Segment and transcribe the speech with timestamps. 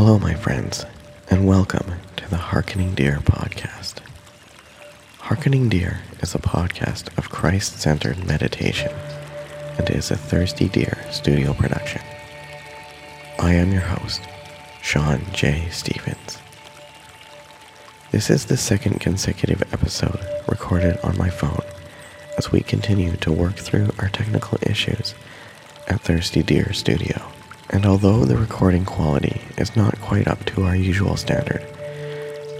[0.00, 0.86] Hello, my friends,
[1.28, 3.94] and welcome to the Harkening Deer podcast.
[5.18, 8.92] Harkening Deer is a podcast of Christ centered meditation
[9.76, 12.00] and is a Thirsty Deer studio production.
[13.40, 14.20] I am your host,
[14.82, 15.68] Sean J.
[15.72, 16.38] Stevens.
[18.12, 21.64] This is the second consecutive episode recorded on my phone
[22.38, 25.16] as we continue to work through our technical issues
[25.88, 27.32] at Thirsty Deer Studio.
[27.70, 31.62] And although the recording quality is not quite up to our usual standard,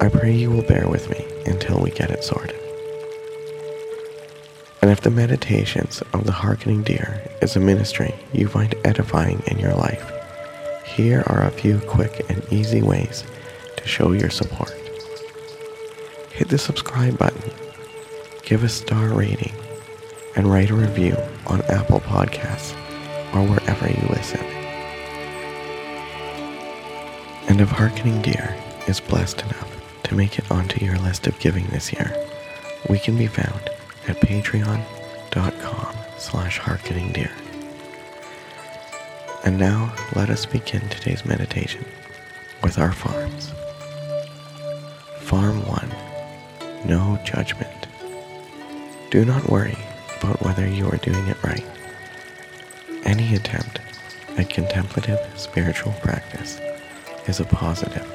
[0.00, 2.58] I pray you will bear with me until we get it sorted.
[4.80, 9.58] And if the meditations of the Harkening Deer is a ministry you find edifying in
[9.58, 10.10] your life,
[10.84, 13.24] here are a few quick and easy ways
[13.76, 14.72] to show your support.
[16.32, 17.52] Hit the subscribe button,
[18.42, 19.54] give a star rating,
[20.34, 22.74] and write a review on Apple Podcasts
[23.34, 24.53] or wherever you listen.
[27.48, 28.56] And if Harkening Deer
[28.88, 32.12] is blessed enough to make it onto your list of giving this year,
[32.88, 33.70] we can be found
[34.08, 37.32] at patreon.com slash harkeningdeer.
[39.44, 41.84] And now let us begin today's meditation
[42.62, 43.52] with our farms.
[45.20, 45.94] Farm 1.
[46.86, 47.86] No judgment.
[49.10, 49.76] Do not worry
[50.18, 51.66] about whether you are doing it right.
[53.04, 53.80] Any attempt
[54.38, 56.58] at contemplative spiritual practice
[57.26, 58.06] is a positive,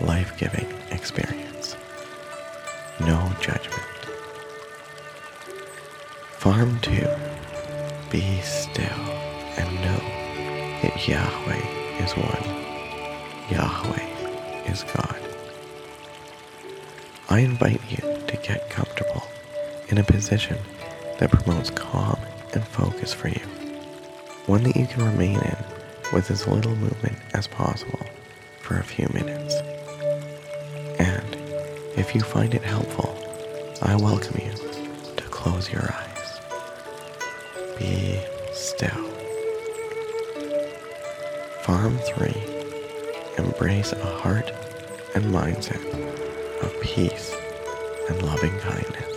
[0.00, 1.76] life giving experience.
[3.00, 3.82] No judgment.
[6.38, 7.06] Farm 2
[8.10, 8.84] Be still
[9.56, 10.00] and know
[10.82, 12.66] that Yahweh is one.
[13.50, 15.16] Yahweh is God.
[17.28, 19.22] I invite you to get comfortable
[19.88, 20.58] in a position
[21.18, 22.18] that promotes calm
[22.52, 23.46] and focus for you,
[24.46, 25.56] one that you can remain in
[26.12, 28.00] with as little movement as possible
[28.66, 29.54] for a few minutes.
[30.98, 31.36] And
[31.96, 33.16] if you find it helpful,
[33.80, 34.52] I welcome you
[35.16, 36.40] to close your eyes.
[37.78, 38.18] Be
[38.52, 39.04] still.
[41.62, 42.34] Farm 3
[43.38, 44.50] Embrace a heart
[45.14, 45.84] and mindset
[46.60, 47.36] of peace
[48.08, 49.15] and loving kindness.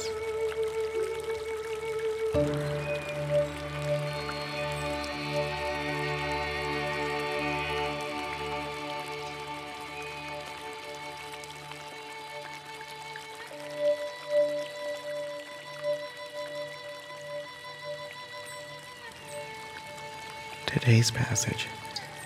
[20.80, 21.68] Today's passage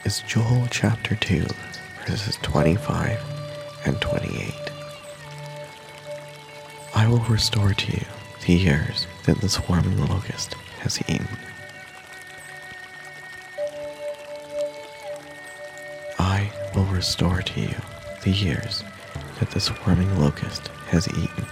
[0.05, 1.43] is Joel chapter 2,
[2.05, 3.19] verses 25
[3.85, 4.53] and 28.
[6.93, 8.05] I will restore to you
[8.45, 11.27] the years that the swarming locust has eaten.
[16.19, 17.75] I will restore to you
[18.21, 18.83] the years
[19.39, 21.47] that the swarming locust has eaten.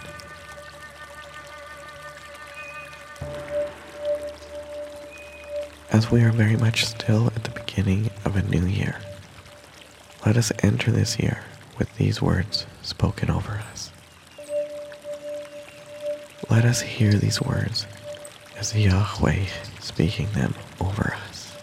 [5.92, 9.00] As we are very much still at the beginning of a new year,
[10.26, 11.44] let us enter this year
[11.78, 13.92] with these words spoken over us.
[16.50, 17.88] Let us hear these words
[18.58, 19.46] as Yahweh
[19.82, 21.58] speaking them over us.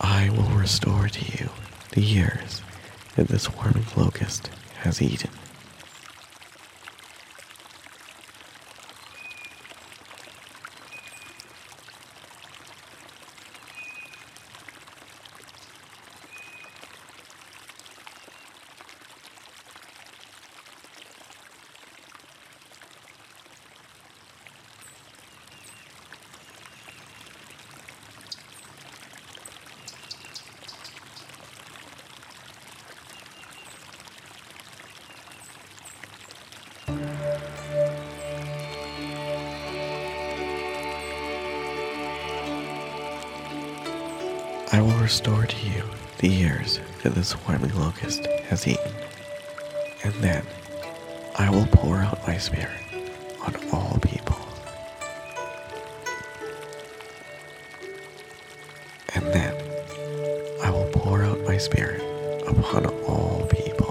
[0.00, 1.50] I will restore to you
[1.90, 2.62] the years
[3.14, 4.50] that this swarming locust
[4.80, 5.30] has eaten.
[44.70, 45.82] I will restore to you
[46.18, 48.92] the years that the swarming locust has eaten,
[50.04, 50.44] and then
[51.38, 52.82] I will pour out my spirit
[53.40, 54.36] on all people.
[59.14, 59.54] And then
[60.62, 62.02] I will pour out my spirit
[62.46, 63.87] upon all people.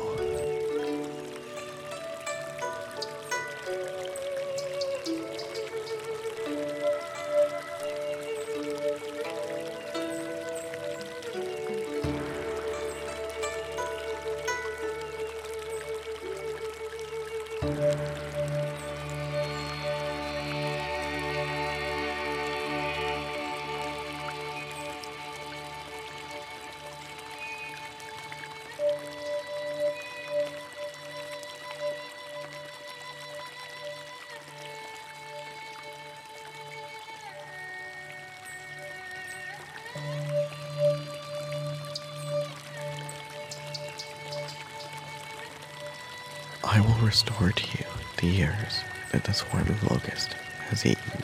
[46.78, 47.86] I will restore to you
[48.18, 48.82] the years
[49.12, 50.34] that the swarming locust
[50.70, 51.24] has eaten.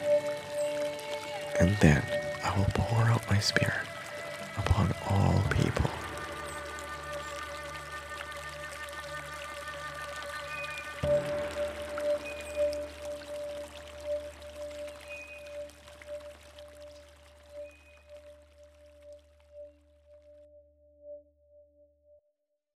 [1.59, 2.01] And then
[2.43, 3.85] I will pour out my spirit
[4.57, 5.91] upon all people